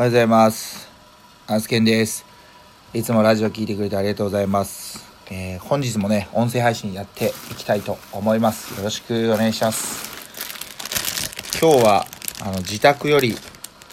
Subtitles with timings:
[0.00, 0.88] おはようございます。
[1.46, 2.24] アンスケンです。
[2.94, 5.04] いつもラジオ聞いてくれてありがとうございます。
[5.30, 8.74] えー本日もね、音声配信やっていきたいと思います。
[8.78, 10.08] よろしくお願いします。
[11.60, 12.06] 今日は、
[12.40, 13.36] あの、自宅より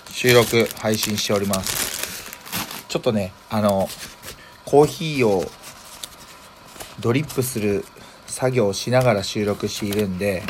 [0.09, 2.31] 収録配信しております。
[2.87, 3.89] ちょっとね、あの、
[4.63, 5.43] コーヒーを
[7.01, 7.83] ドリップする
[8.27, 10.43] 作業をしながら収録しているんで、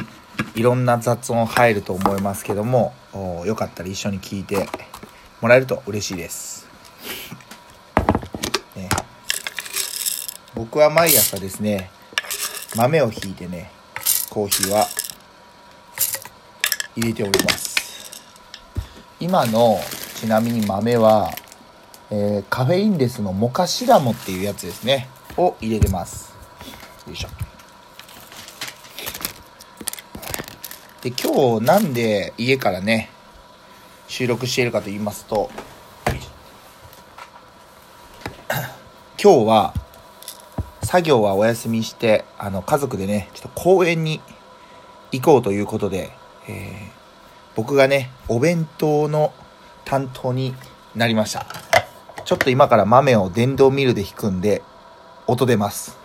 [0.54, 4.70] いろんな雑音入ると思いますけども、およかったら一緒に聞いて
[5.40, 6.66] もらえると嬉しいです。
[8.76, 8.90] ね、
[10.56, 11.92] 僕は毎朝ですね、
[12.76, 13.72] 豆をひいてね、
[14.30, 14.88] コーヒーは
[16.96, 17.76] 入れております。
[19.20, 19.80] 今の、
[20.16, 21.32] ちなみに豆は、
[22.10, 26.34] えーカフェインレスのモカシダモっていうやつですね、を入れてます。
[27.06, 27.30] よいしょ。
[31.02, 33.12] で今日なんで家からね
[34.08, 35.50] 収録しているかと言いますと
[39.22, 39.74] 今日は
[40.84, 44.22] 作業はお休みしてあの家族でねちょっと公園に
[45.12, 46.12] 行こうということで、
[46.48, 46.98] えー
[47.58, 49.34] 僕がねお弁当の
[49.84, 50.54] 担当に
[50.96, 51.48] なりました。
[52.24, 54.62] ちょっと今から豆を電動ミルで引くんで
[55.26, 55.98] 音出ます。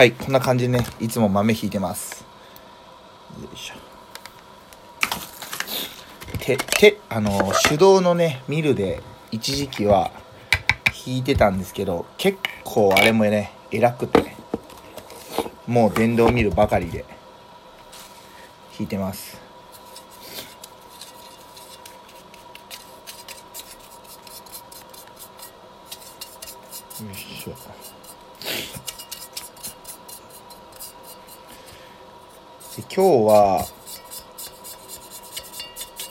[0.00, 2.24] はい、こんな感じでね、いつも豆ひいてます。
[3.38, 3.74] よいしょ。
[6.38, 10.10] 手、手、あの、手動のね、ミルで一時期は
[11.04, 14.34] 引いてたんですけど、結構あれもね、偉くて、
[15.66, 17.04] もう電動ミルばかりで
[18.78, 19.38] 引いてます。
[27.04, 27.80] よいしょ。
[32.80, 33.66] で今日は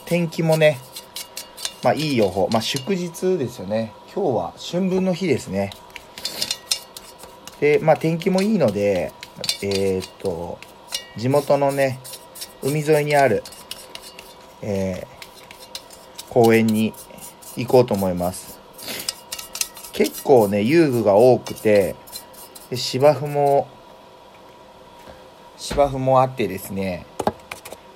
[0.06, 0.78] 天気もね
[1.84, 2.47] まあいい予報。
[2.52, 3.94] まあ祝日ですよね。
[4.13, 5.72] 今日は春分の日ですね。
[7.59, 9.12] でまあ天気もいいので
[9.63, 10.59] えーっと
[11.18, 12.00] 地元のね
[12.62, 13.44] 海沿いにある
[14.62, 16.94] えー公園に
[17.58, 18.59] 行こうと思います。
[19.91, 21.96] 結構ね遊具が多くて
[22.69, 23.68] で芝生も
[25.59, 27.06] 芝生もあってですね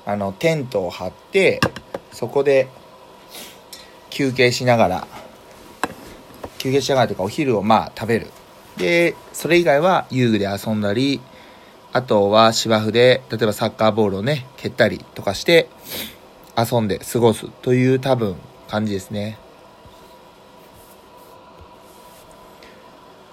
[0.06, 1.62] あのテントを張って
[2.12, 2.68] そこで
[4.10, 5.08] 休憩しながら
[6.58, 8.28] 休憩しながらというかお昼をまあ食べる。
[8.78, 11.22] でそれ以外は遊具で遊んだり
[11.94, 15.70] あとは芝生で例えばサッカーボールをね蹴ったりとかして
[16.58, 18.36] 遊んで過ごすという多分
[18.68, 19.38] 感じですね。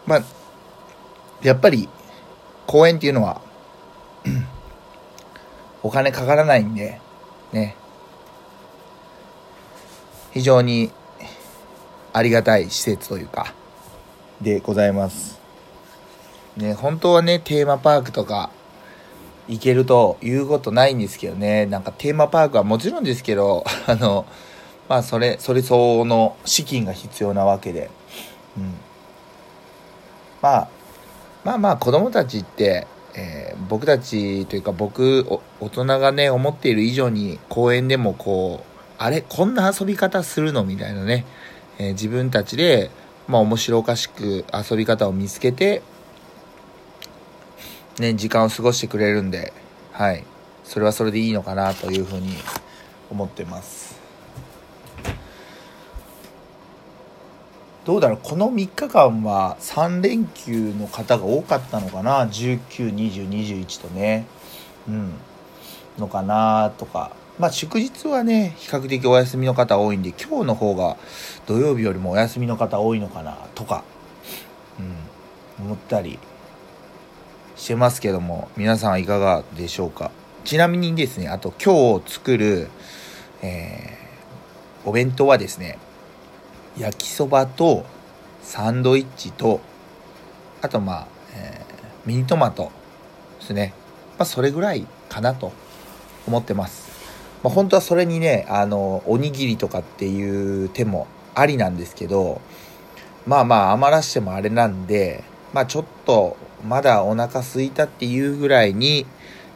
[0.06, 0.22] まあ
[1.42, 1.88] やっぱり
[2.66, 3.40] 公園っていうのは
[5.82, 7.00] お金かからないんで、
[7.52, 7.76] ね。
[10.32, 10.90] 非常に
[12.12, 13.54] ありがたい施設というか、
[14.40, 15.38] でございます。
[16.56, 18.50] ね、本当はね、テーマパークとか
[19.48, 24.26] 行けるということないんですけどね、なんかテーマパークはもちろんですけど、 あの、
[24.88, 27.90] まあそれ、それ相応の資金が必要なわけで、
[28.56, 28.74] うん。
[30.42, 30.68] まあ、
[31.44, 35.26] まあまあ子供たちって、えー僕たちというか僕
[35.60, 41.24] 大人がね思っている以上に公園でもこうあれこんな遊び方するのみたいなね、
[41.78, 42.90] えー自分たちで
[43.28, 45.82] まあ面白おかしく遊び方を見つけて
[47.98, 49.52] ね時間を過ごしてくれるんで
[49.92, 50.24] はい。
[50.64, 52.36] それはそれでいいのかなというふうに
[53.10, 53.99] 思ってます。
[57.84, 64.26] どうだろうこの3日間は3連休の方が多かったのかな？192021とね。
[64.88, 65.12] うん。
[65.98, 67.12] のかなとか。
[67.38, 70.98] まあ祝日はね比較的お休みの方多いんで今日の方が
[71.46, 73.82] 土曜日よりもお休みの方多いのかなとか。
[74.78, 74.82] う
[75.62, 75.66] ん。
[75.66, 76.18] 思ったり
[77.56, 78.48] してますけども。
[78.56, 80.10] 皆さんいかがでしょうか？
[80.44, 82.68] ちなみにですねあと今日作る、
[83.42, 84.00] えー
[84.82, 85.78] お弁当はですね
[86.78, 87.84] 焼きそばと
[88.42, 89.60] サンドイッチと
[90.62, 91.70] あとまあ、えー
[92.06, 92.72] ミニトマト
[93.40, 93.74] ですね。
[94.18, 95.52] まあそれぐらいかなと
[96.26, 96.90] 思ってます、
[97.42, 102.40] まあ、本当はそれにねあのおにぎりとかっていう手もありなんですけど
[103.26, 109.06] まあまあ余らしてもあれなんでまあちょっとまだお腹空いたっていうぐらいに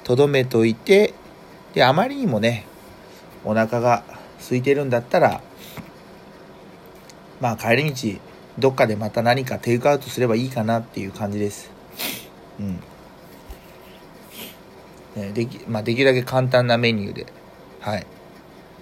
[0.03, 1.15] とどめといて
[1.75, 2.67] であまりにもね
[3.45, 4.05] お腹が
[4.39, 5.41] 空いてるんだったら
[7.41, 8.21] まあ帰り道
[8.59, 11.71] どっかでまた何かテイクアウトすればいいかなっていう感じです。
[12.61, 12.81] うん。
[15.17, 17.27] ね、できまあ、できるだけ簡単なメニューで、
[17.81, 18.07] はい、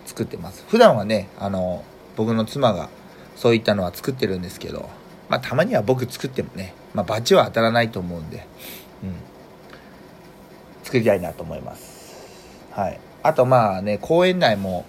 [0.06, 0.64] 作ってます。
[0.68, 1.84] 普段はねあの
[2.16, 2.88] 僕の妻が
[3.36, 4.88] そういったのは作ってるんですけど、
[5.28, 8.46] まあ、たまには僕作ってもね、まあ、バチは当たらないと思うんで、
[9.02, 9.14] うん、
[10.84, 12.26] 作りたいなと思います。
[12.70, 13.00] はい。
[13.22, 14.84] あとまあね公園内も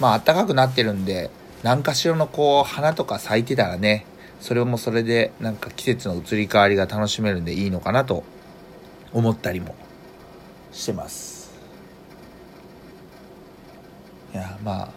[0.00, 1.30] まあ暖かくなってるんで
[1.62, 4.06] 何かしらのこう花とか咲いてたらね
[4.40, 8.22] それもそれでなんか季節の移り変わりが楽しめるんでいいのかなと
[9.12, 9.74] 思ったりも
[10.72, 11.50] してます。
[14.32, 14.90] いやまあ。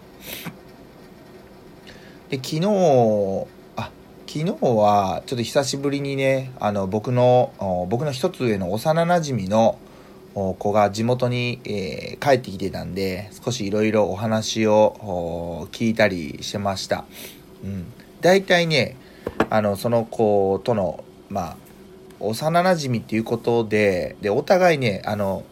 [2.30, 3.92] で昨日あ
[4.28, 9.78] 昨日はちょっと久しぶりにねあの僕の僕の一つ上の幼なじみの
[10.34, 17.06] 子が地元に、えー、帰ってきてたんで少しいろいろお話を聞いたりしてました、
[17.64, 17.92] うん、
[18.22, 18.96] 大体ね
[19.50, 21.58] あのその子とのまあ
[22.20, 25.44] 幼なじみっていうことででお互いねあの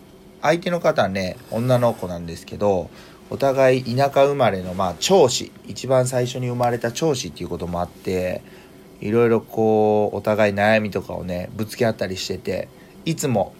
[0.42, 2.90] 相手の方はね女の子なんですけど
[3.30, 8.42] お互い田舎生まれのまあ長子一番最初に生まれた長子っていうこともあって
[9.02, 12.70] いろいろこうお互い悩みとかをねぶつけ合ったりしてて
[13.06, 13.54] いつも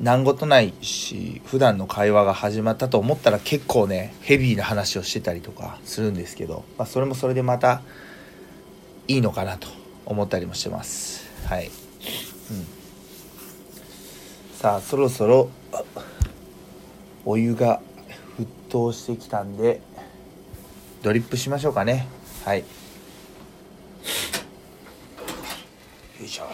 [0.00, 7.82] 何事ないし普段の会話が始まったと思ったら結構ねヘビーな話をしてたりとかするんですけど、まあ、それもそれでまた
[9.08, 9.68] いいのかなと
[10.04, 11.26] 思ったりもしてます。
[11.46, 11.72] はい、うん、
[14.56, 15.48] さあそろそろ
[17.24, 17.80] お湯が
[18.38, 19.80] 沸騰してきたんで
[21.02, 22.08] ドリップしましょうかね。
[22.44, 22.60] はい。
[22.60, 22.64] よ
[26.24, 26.46] いしょ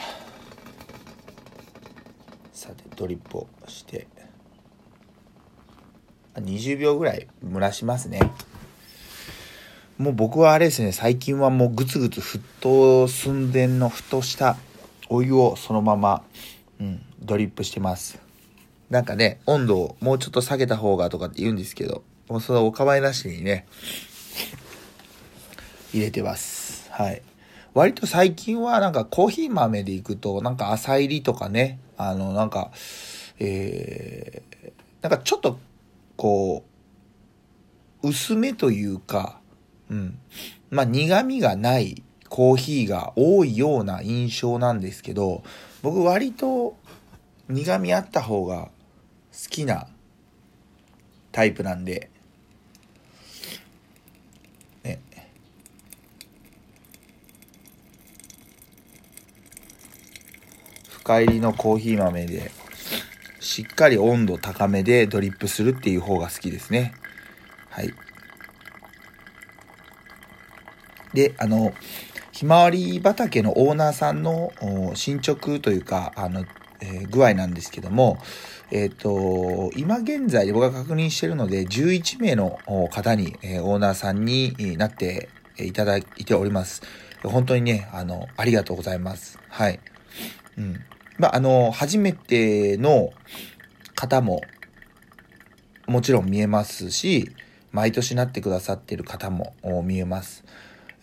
[2.52, 4.06] さてドリップをして
[6.36, 8.20] 20秒ぐらい蒸らしますね。
[9.98, 14.56] もう僕はあれですね最近はもうグツグツ沸騰寸前の沸騰した
[15.08, 16.22] お湯をそのまま、
[16.80, 18.20] うん、ドリップしてます。
[18.88, 23.66] なんかね温度をもうちょっと下げた方がとかって言うんですけどもうそのお構いなしにね
[25.92, 26.88] 入れてます。
[26.92, 27.22] はい。
[27.74, 31.78] 割と最近はなんかコーヒー豆でいくと、なんか朝入りとかね、
[32.08, 32.70] あの、なんか、
[33.38, 34.72] えー、
[35.02, 35.58] なんかちょっと、
[36.16, 36.64] こ
[38.02, 39.40] う、薄めというか、
[39.90, 40.18] うん。
[40.70, 45.42] まあ苦味がないコーヒーが多いような印象なんですけど、
[45.82, 46.76] 僕割と
[47.48, 48.70] 苦味あった方が
[49.32, 49.86] 好きな
[51.30, 52.11] タイプなんで、
[61.02, 62.52] 深入りのコーヒー豆で、
[63.40, 66.94] しっかり温度高めでドリップするっていう方が好きですね。
[67.70, 67.92] はい。
[71.12, 71.74] で、あの、
[72.30, 74.52] ひまわり畑のオーナーさんの
[74.94, 76.46] 進捗というか、あの、
[76.80, 78.18] えー、具合なんですけども、
[78.70, 82.60] えっ、ー、と、今現在僕が確認してるので、11名の
[82.92, 85.28] 方に、えー、オーナーさんになって
[85.58, 86.82] いただいております。
[87.24, 89.40] 本当にね、あの、ありがとうございます。
[89.48, 89.80] はい。
[90.56, 90.80] うん。
[91.22, 93.12] まあ、あの、初めての
[93.94, 94.40] 方も
[95.86, 97.30] もちろん見えますし、
[97.70, 99.54] 毎年なってくださってる方も
[99.84, 100.42] 見えます。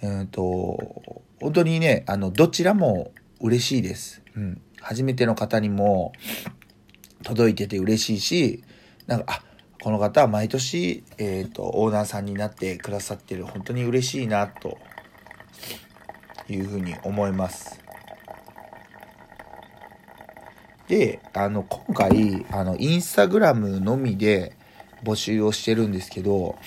[0.03, 4.21] うんと、本当にね、あの、どちらも嬉しいです。
[4.35, 4.61] うん。
[4.81, 6.11] 初めての方にも
[7.23, 8.63] 届いてて嬉しいし、
[9.07, 9.43] なんか、あ、
[9.81, 14.79] この方は毎年、えっ、ー、と、オーナーさんになってくださってる、本当に嬉しいな、と
[16.49, 17.79] いうふうに思います。
[20.89, 24.53] で、あの、今回、あの、インスタグラムのみで
[25.03, 26.57] 募集をしてるんですけど、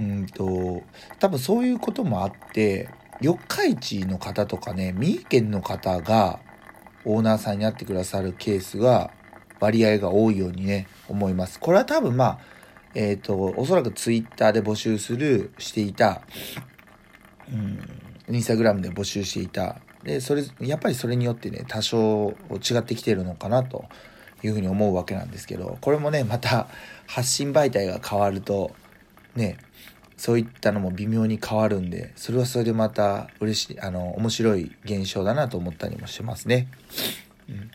[0.00, 0.82] うんと、
[1.18, 2.88] 多分そういうこともあって、
[3.20, 6.40] 四日市の方とかね、三重県の方が
[7.04, 9.10] オーナーさんになってくださるケースが
[9.60, 11.60] 割合が多いようにね、思います。
[11.60, 12.38] これは多分まあ、
[12.94, 16.22] えっ、ー、と、おそらくツイッターで募集する、していた、
[17.52, 17.56] う
[18.32, 23.84] ん、インスタグラムで募集していたで、それ、やっぱりそれによってね、多少違ってきてるのかなと
[24.42, 26.68] いうふうに思うわけなんですけど、これもね、また
[27.06, 28.72] 発信媒体が変わると、
[29.36, 29.58] ね、
[30.16, 36.68] そういったのも微妙に変わるんで、それはそれでまた嬉しい、あの、面白い現象だなと思ったりもしますね。
[37.48, 37.70] うん。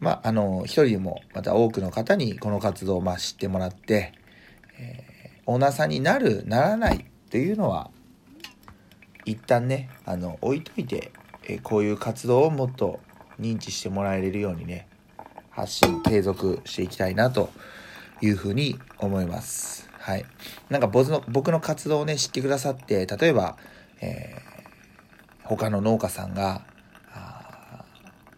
[0.00, 4.12] まあ、あの、一人でもまた多くの方にこの活動をまあ知ってもらって、
[4.78, 7.90] えー、オーナーさんになる、ならないっていうのは、
[9.30, 11.12] 一旦ね、あの、置いといて、
[11.44, 13.00] えこういう活動をもっと
[13.40, 14.88] 認知してもらえれるようにね、
[15.50, 17.50] 発信継続していきたいなと
[18.20, 19.88] いうふうに思います。
[19.98, 20.24] はい。
[20.70, 23.56] なんか僕の僕の活動をね、知ってくださって、例えば、
[24.00, 26.62] えー、他の農家さんが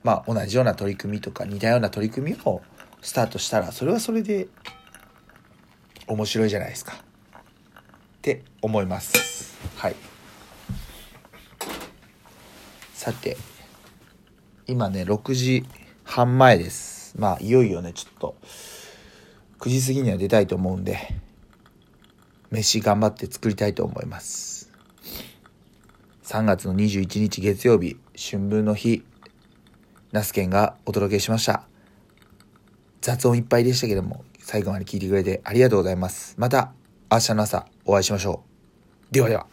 [0.02, 2.62] まあ同じような取り組みとか似たような取り組みを
[3.02, 4.48] スタートしたらそれはそれで
[6.06, 7.42] 面白いじゃないですかっ
[8.22, 10.09] て思いますはい
[13.00, 13.38] さて
[14.66, 15.64] 今ね6時
[16.04, 17.14] 半前です。
[17.18, 18.36] まあいよいよねちょっと
[19.58, 20.98] 9時過ぎには出たいと思うんで
[22.50, 24.70] 飯頑張って作りたいと思います。
[26.24, 29.02] 3月の21日月曜日春分の日
[30.12, 31.62] ナスケンがお届けしました。
[33.00, 36.34] 雑音いっぱいでしたけども最後まで聞いてくれてありがとうございます。
[36.36, 36.74] また
[37.10, 38.44] 明日の朝お会いしましょ
[39.10, 39.14] う。
[39.14, 39.46] ではでは。